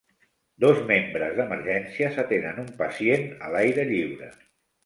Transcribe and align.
Dos 0.63 0.79
membres 0.91 1.35
d'emergències 1.41 2.19
atenen 2.25 2.65
un 2.65 2.73
pacient 2.81 3.29
a 3.49 3.53
l'aire 3.57 3.89
lliure. 3.93 4.33